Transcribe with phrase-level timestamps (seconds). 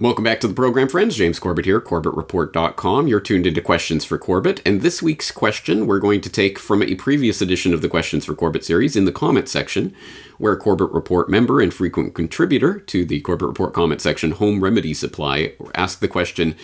[0.00, 1.14] Welcome back to the program, friends.
[1.14, 3.06] James Corbett here, CorbettReport.com.
[3.06, 6.82] You're tuned into Questions for Corbett, and this week's question we're going to take from
[6.82, 9.94] a previous edition of the Questions for Corbett series in the comment section,
[10.38, 14.94] where Corbett Report member and frequent contributor to the Corbett Report comment section, Home Remedy
[14.94, 16.56] Supply, asked the question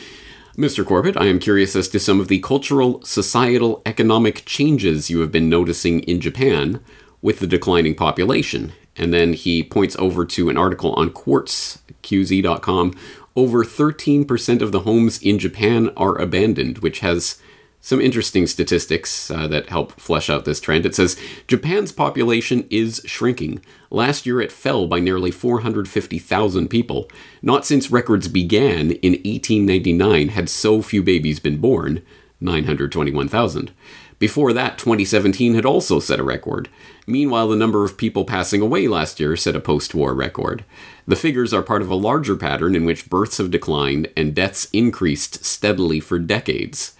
[0.56, 0.82] Mr.
[0.82, 5.30] Corbett, I am curious as to some of the cultural, societal, economic changes you have
[5.30, 6.80] been noticing in Japan
[7.20, 8.72] with the declining population.
[8.96, 12.94] And then he points over to an article on quartzqz.com
[13.36, 17.40] over 13% of the homes in Japan are abandoned, which has
[17.86, 20.84] some interesting statistics uh, that help flesh out this trend.
[20.84, 21.16] It says
[21.46, 23.60] Japan's population is shrinking.
[23.90, 27.08] Last year it fell by nearly 450,000 people.
[27.42, 32.02] Not since records began in 1899 had so few babies been born
[32.40, 33.70] 921,000.
[34.18, 36.70] Before that, 2017 had also set a record.
[37.06, 40.64] Meanwhile, the number of people passing away last year set a post war record.
[41.06, 44.68] The figures are part of a larger pattern in which births have declined and deaths
[44.72, 46.96] increased steadily for decades.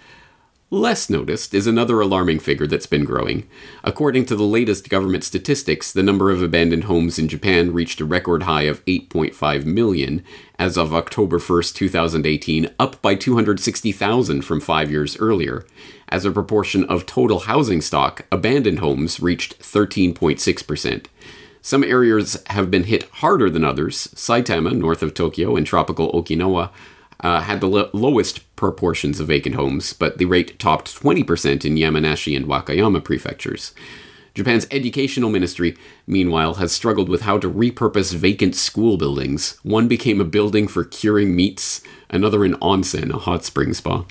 [0.69, 3.47] Less noticed is another alarming figure that's been growing.
[3.85, 8.05] According to the latest government statistics, the number of abandoned homes in Japan reached a
[8.05, 10.25] record high of 8.5 million
[10.59, 15.65] as of October 1, 2018, up by 260,000 from five years earlier.
[16.09, 21.05] As a proportion of total housing stock, abandoned homes reached 13.6%.
[21.61, 24.07] Some areas have been hit harder than others.
[24.15, 26.69] Saitama, north of Tokyo, and tropical Okinawa
[27.19, 31.75] uh, had the lo- lowest proportions of vacant homes, but the rate topped 20% in
[31.75, 33.73] Yamanashi and Wakayama prefectures.
[34.33, 39.57] Japan's educational ministry, meanwhile, has struggled with how to repurpose vacant school buildings.
[39.63, 44.05] One became a building for curing meats, another an onsen, a hot spring spa.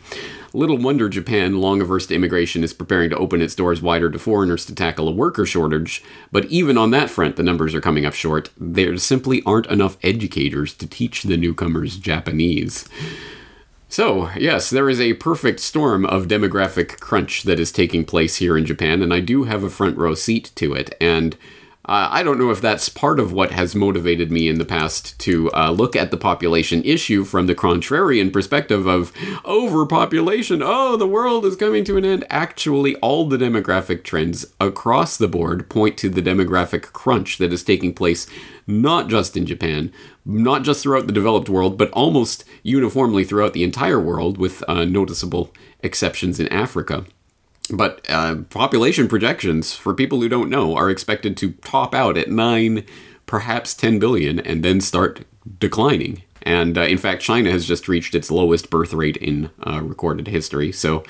[0.56, 4.18] Little wonder Japan, long averse to immigration, is preparing to open its doors wider to
[4.18, 6.02] foreigners to tackle a worker shortage.
[6.32, 8.48] But even on that front, the numbers are coming up short.
[8.56, 12.88] There simply aren't enough educators to teach the newcomers Japanese.
[13.90, 18.56] So, yes, there is a perfect storm of demographic crunch that is taking place here
[18.56, 20.96] in Japan, and I do have a front row seat to it.
[20.98, 21.36] And
[21.86, 25.16] uh, I don't know if that's part of what has motivated me in the past
[25.20, 29.12] to uh, look at the population issue from the contrarian perspective of
[29.44, 30.62] overpopulation.
[30.64, 32.24] Oh, the world is coming to an end.
[32.28, 37.62] Actually, all the demographic trends across the board point to the demographic crunch that is
[37.62, 38.26] taking place
[38.66, 39.92] not just in Japan,
[40.24, 44.84] not just throughout the developed world, but almost uniformly throughout the entire world, with uh,
[44.84, 45.52] noticeable
[45.84, 47.06] exceptions in Africa.
[47.70, 52.30] But uh, population projections, for people who don't know, are expected to top out at
[52.30, 52.84] 9,
[53.26, 55.24] perhaps 10 billion, and then start
[55.58, 56.22] declining.
[56.42, 60.28] And uh, in fact, China has just reached its lowest birth rate in uh, recorded
[60.28, 60.70] history.
[60.70, 61.02] So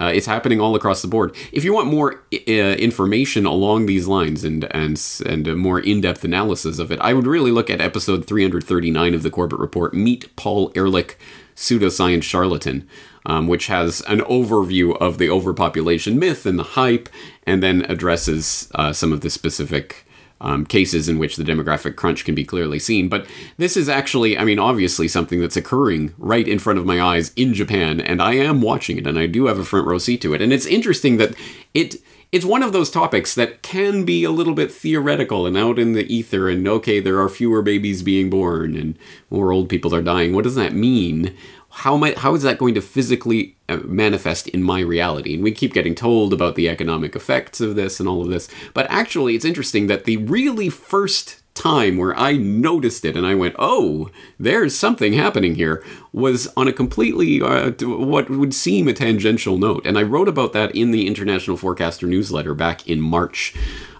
[0.00, 1.34] uh, it's happening all across the board.
[1.50, 6.22] If you want more uh, information along these lines and and and a more in-depth
[6.22, 9.92] analysis of it, I would really look at episode 339 of the Corbett Report.
[9.92, 11.18] Meet Paul Ehrlich,
[11.56, 12.88] pseudoscience charlatan
[13.26, 17.08] um, which has an overview of the overpopulation myth and the hype,
[17.46, 20.06] and then addresses uh, some of the specific
[20.40, 23.08] um, cases in which the demographic crunch can be clearly seen.
[23.08, 23.26] But
[23.56, 27.32] this is actually, I mean, obviously something that's occurring right in front of my eyes
[27.36, 30.20] in Japan, and I am watching it, and I do have a front row seat
[30.22, 30.42] to it.
[30.42, 31.34] And it's interesting that
[31.74, 31.96] it
[32.32, 35.92] it's one of those topics that can be a little bit theoretical and out in
[35.92, 38.98] the ether and okay there are fewer babies being born and
[39.30, 40.34] more old people are dying.
[40.34, 41.36] What does that mean?
[41.70, 45.34] How am I, how is that going to physically uh, manifest in my reality?
[45.34, 48.48] And we keep getting told about the economic effects of this and all of this,
[48.72, 53.34] but actually, it's interesting that the really first time where I noticed it and I
[53.34, 58.92] went, "Oh, there's something happening here," was on a completely uh, what would seem a
[58.92, 63.54] tangential note, and I wrote about that in the International Forecaster newsletter back in March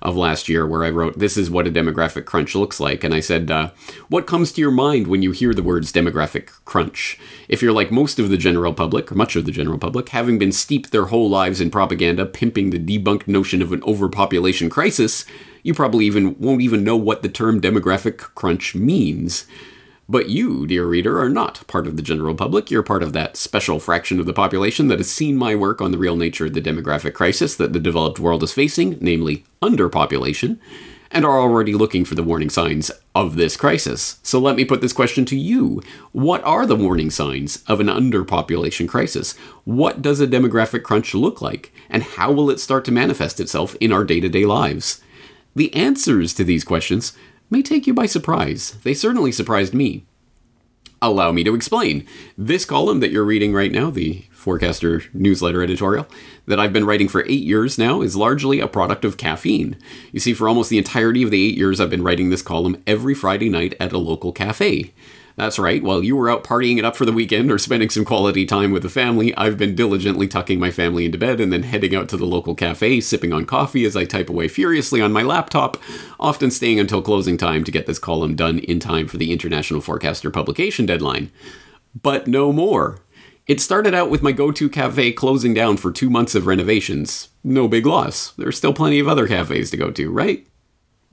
[0.07, 3.03] of last year where I wrote, This is what a demographic crunch looks like.
[3.03, 3.71] And I said, uh,
[4.09, 7.19] What comes to your mind when you hear the words demographic crunch?
[7.49, 10.53] If you're like most of the general public, much of the general public, having been
[10.53, 15.25] steeped their whole lives in propaganda pimping the debunked notion of an overpopulation crisis,
[15.67, 19.47] you probably even won't even know what the term demographic crunch means.
[20.09, 22.71] But you, dear reader, are not part of the general public.
[22.71, 25.91] You're part of that special fraction of the population that has seen my work on
[25.91, 30.61] the real nature of the demographic crisis that the developed world is facing, namely underpopulation,
[31.11, 34.21] and are already looking for the warning signs of this crisis.
[34.23, 35.83] So let me put this question to you.
[36.13, 39.37] What are the warning signs of an underpopulation crisis?
[39.65, 41.73] What does a demographic crunch look like?
[41.91, 45.03] And how will it start to manifest itself in our day to day lives?
[45.57, 47.15] The answers to these questions
[47.49, 48.77] may take you by surprise.
[48.85, 50.05] They certainly surprised me.
[51.01, 52.07] Allow me to explain.
[52.37, 56.07] This column that you're reading right now, the Forecaster newsletter editorial,
[56.47, 59.77] that I've been writing for eight years now, is largely a product of caffeine.
[60.13, 62.83] You see, for almost the entirety of the eight years I've been writing this column
[62.87, 64.93] every Friday night at a local cafe.
[65.37, 68.07] That's right, while you were out partying it up for the weekend or spending some
[68.07, 71.63] quality time with the family, I've been diligently tucking my family into bed and then
[71.63, 75.13] heading out to the local cafe, sipping on coffee as I type away furiously on
[75.13, 75.77] my laptop,
[76.19, 79.83] often staying until closing time to get this column done in time for the International
[79.83, 81.31] Forecaster publication deadline.
[82.03, 83.01] But no more.
[83.47, 87.29] It started out with my go to cafe closing down for two months of renovations.
[87.45, 88.33] No big loss.
[88.33, 90.47] There's still plenty of other cafes to go to, right?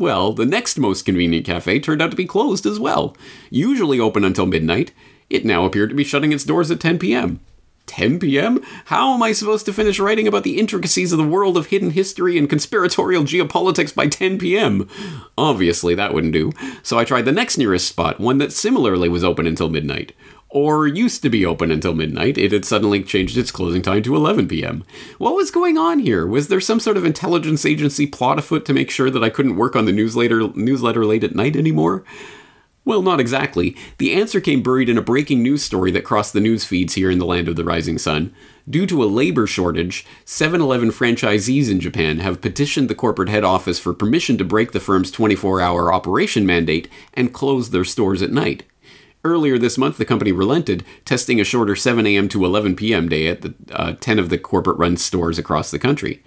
[0.03, 3.15] Well, the next most convenient cafe turned out to be closed as well.
[3.49, 4.91] Usually open until midnight,
[5.29, 7.39] it now appeared to be shutting its doors at 10 p.m.
[7.85, 8.61] 10 p.m.?
[8.87, 11.91] How am I supposed to finish writing about the intricacies of the world of hidden
[11.91, 14.89] history and conspiratorial geopolitics by 10 p.m.?
[15.37, 16.51] Obviously, that wouldn't do,
[16.81, 20.11] so I tried the next nearest spot, one that similarly was open until midnight
[20.53, 24.15] or used to be open until midnight, it had suddenly changed its closing time to
[24.15, 24.83] 11 p.m.
[25.17, 26.27] What was going on here?
[26.27, 29.55] Was there some sort of intelligence agency plot afoot to make sure that I couldn't
[29.55, 32.03] work on the newsletter, newsletter late at night anymore?
[32.85, 33.75] Well, not exactly.
[33.97, 37.09] The answer came buried in a breaking news story that crossed the news feeds here
[37.09, 38.31] in the land of the rising sun.
[38.69, 43.43] Due to a labor shortage, 7 Eleven franchisees in Japan have petitioned the corporate head
[43.43, 48.21] office for permission to break the firm's 24 hour operation mandate and close their stores
[48.21, 48.63] at night.
[49.25, 52.27] Earlier this month, the company relented, testing a shorter 7 a.m.
[52.27, 53.07] to 11 p.m.
[53.07, 56.21] day at the, uh, 10 of the corporate run stores across the country.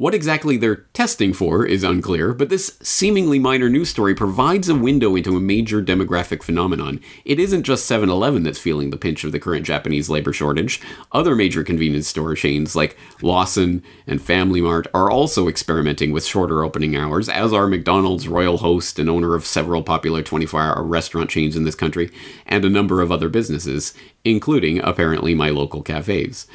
[0.00, 4.74] What exactly they're testing for is unclear, but this seemingly minor news story provides a
[4.74, 7.00] window into a major demographic phenomenon.
[7.26, 10.80] It isn't just 7 Eleven that's feeling the pinch of the current Japanese labor shortage.
[11.12, 16.64] Other major convenience store chains like Lawson and Family Mart are also experimenting with shorter
[16.64, 21.28] opening hours, as are McDonald's, Royal Host, and owner of several popular 24 hour restaurant
[21.28, 22.10] chains in this country,
[22.46, 23.92] and a number of other businesses,
[24.24, 26.46] including apparently my local cafes.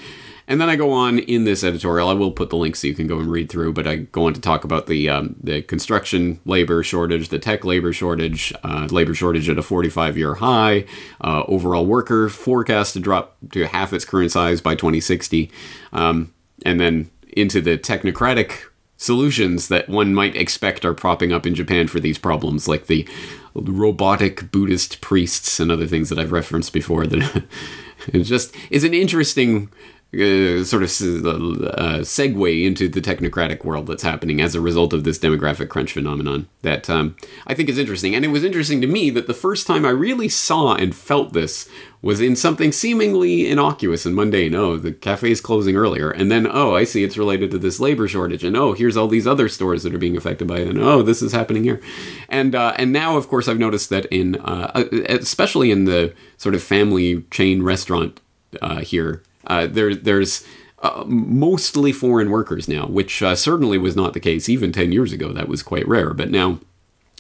[0.48, 2.08] And then I go on in this editorial.
[2.08, 3.74] I will put the link so you can go and read through.
[3.74, 7.66] But I go on to talk about the um, the construction labor shortage, the tech
[7.66, 10.86] labor shortage, uh, labor shortage at a 45 year high,
[11.22, 15.52] uh, overall worker forecast to drop to half its current size by 2060,
[15.94, 16.34] um,
[16.64, 18.66] and then into the technocratic
[18.98, 23.08] solutions that one might expect are propping up in Japan for these problems, like the
[23.54, 27.06] robotic Buddhist priests and other things that I've referenced before.
[27.08, 27.44] That
[28.14, 29.70] it just is an interesting
[30.16, 35.04] uh, sort of uh, segue into the technocratic world that's happening as a result of
[35.04, 37.16] this demographic crunch phenomenon that um,
[37.46, 38.16] I think is interesting.
[38.16, 41.34] And it was interesting to me that the first time I really saw and felt
[41.34, 41.70] this
[42.02, 44.54] was in something seemingly innocuous and mundane.
[44.54, 46.12] Oh, the cafe is closing earlier.
[46.12, 48.44] And then, oh, I see it's related to this labor shortage.
[48.44, 50.68] And oh, here's all these other stores that are being affected by it.
[50.68, 51.82] And oh, this is happening here.
[52.30, 56.14] And, uh, and now, of course, I've noticed that in, uh, uh especially in the
[56.38, 58.22] sort of family chain restaurant
[58.62, 60.46] uh, here, uh, there, there's
[60.80, 65.12] uh, mostly foreign workers now, which uh, certainly was not the case even 10 years
[65.12, 65.32] ago.
[65.32, 66.14] That was quite rare.
[66.14, 66.60] But now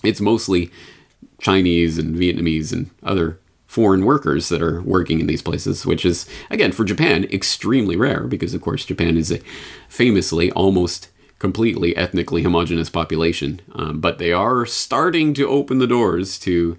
[0.03, 0.71] it's mostly
[1.39, 6.27] Chinese and Vietnamese and other foreign workers that are working in these places, which is,
[6.49, 9.39] again, for Japan, extremely rare because, of course, Japan is a
[9.89, 13.59] famously almost completely ethnically homogenous population.
[13.73, 16.77] Um, but they are starting to open the doors to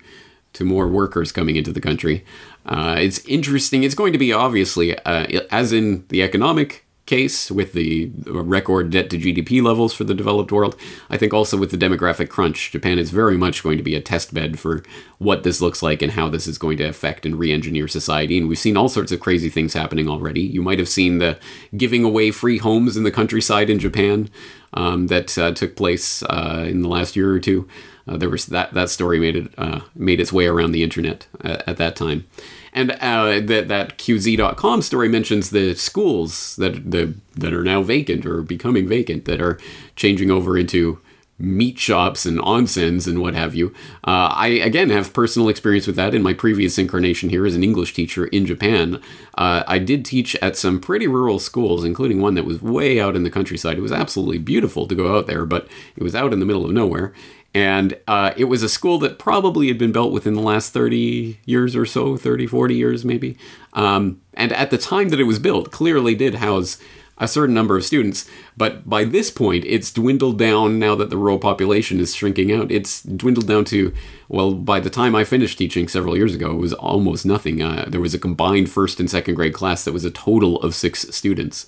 [0.55, 2.25] to more workers coming into the country.
[2.67, 3.85] Uh, it's interesting.
[3.85, 9.09] It's going to be obviously, uh, as in the economic case with the record debt
[9.11, 10.77] to GDP levels for the developed world,
[11.09, 14.01] I think also with the demographic crunch, Japan is very much going to be a
[14.01, 14.83] test bed for
[15.19, 18.37] what this looks like and how this is going to affect and re engineer society.
[18.37, 20.43] And we've seen all sorts of crazy things happening already.
[20.43, 21.39] You might have seen the
[21.77, 24.29] giving away free homes in the countryside in Japan
[24.75, 27.69] um, that uh, took place uh, in the last year or two.
[28.09, 31.27] Uh, there was that that story made it uh, made its way around the internet
[31.43, 32.25] at, at that time,
[32.73, 38.25] and uh, that that QZ.com story mentions the schools that the that are now vacant
[38.25, 39.59] or becoming vacant that are
[39.97, 41.01] changing over into
[41.39, 43.69] meat shops and onsens and what have you.
[44.07, 47.63] Uh, I again have personal experience with that in my previous incarnation here as an
[47.63, 49.03] English teacher in Japan.
[49.37, 53.17] Uh, I did teach at some pretty rural schools, including one that was way out
[53.17, 53.79] in the countryside.
[53.79, 56.65] It was absolutely beautiful to go out there, but it was out in the middle
[56.65, 57.13] of nowhere.
[57.55, 61.41] And uh, it was a school that probably had been built within the last 30
[61.47, 63.39] years or so, 30, 40 years maybe.
[63.73, 66.77] Um, and at the time that it was built, clearly did house
[67.19, 68.29] a certain number of students.
[68.57, 72.71] But by this point, it's dwindled down now that the rural population is shrinking out.
[72.71, 73.93] It's dwindled down to,
[74.29, 77.63] well, by the time I finished teaching several years ago, it was almost nothing.
[77.63, 80.75] Uh, there was a combined first and second grade class that was a total of
[80.75, 81.67] six students.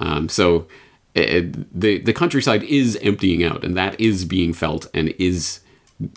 [0.00, 0.66] Um, so
[1.14, 5.60] the the countryside is emptying out, and that is being felt and is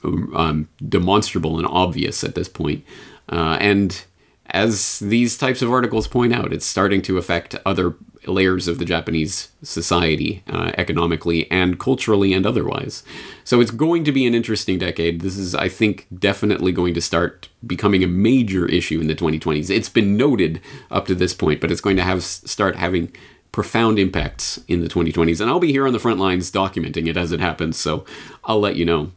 [0.03, 2.85] um, demonstrable and obvious at this point.
[3.29, 4.05] Uh, and
[4.47, 7.95] as these types of articles point out, it's starting to affect other
[8.27, 13.03] layers of the Japanese society, uh, economically and culturally and otherwise.
[13.43, 15.21] So it's going to be an interesting decade.
[15.21, 19.69] This is, I think, definitely going to start becoming a major issue in the 2020s.
[19.69, 20.61] It's been noted
[20.91, 23.11] up to this point, but it's going to have start having
[23.51, 25.39] profound impacts in the 2020s.
[25.39, 28.03] And I'll be here on the front lines documenting it as it happens, so
[28.43, 29.11] I'll let you know.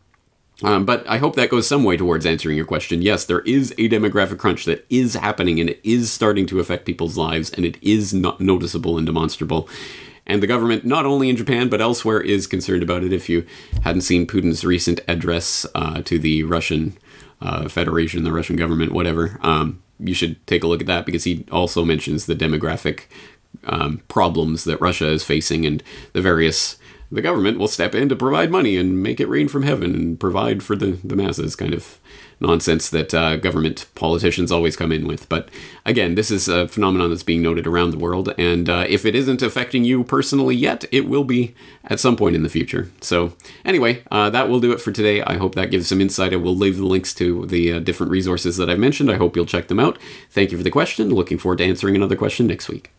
[0.63, 3.03] Um, but I hope that goes some way towards answering your question.
[3.03, 6.87] Yes, there is a demographic crunch that is happening and it is starting to affect
[6.87, 9.69] people's lives and it is not noticeable and demonstrable.
[10.27, 13.13] And the government, not only in Japan but elsewhere, is concerned about it.
[13.13, 13.47] If you
[13.83, 16.97] hadn't seen Putin's recent address uh, to the Russian
[17.41, 21.25] uh, Federation, the Russian government, whatever, um, you should take a look at that because
[21.25, 23.05] he also mentions the demographic
[23.65, 25.83] um, problems that Russia is facing and
[26.13, 26.77] the various
[27.11, 30.21] the government will step in to provide money and make it rain from heaven and
[30.21, 32.01] provide for the, the masses kind of
[32.41, 35.29] nonsense that uh, government politicians always come in with.
[35.29, 35.49] But
[35.85, 39.15] again, this is a phenomenon that's being noted around the world, and uh, if it
[39.15, 42.91] isn't affecting you personally yet, it will be at some point in the future.
[43.01, 43.35] So,
[43.65, 45.23] anyway, uh, that will do it for today.
[45.23, 46.33] I hope that gives some insight.
[46.33, 49.11] I will leave the links to the uh, different resources that I've mentioned.
[49.11, 49.99] I hope you'll check them out.
[50.31, 51.11] Thank you for the question.
[51.11, 52.96] Looking forward to answering another question next week.